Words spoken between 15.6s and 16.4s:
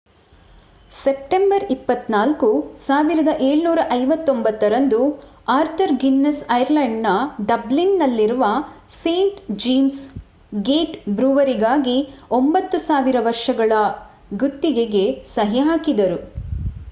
ಹಾಕಿದರು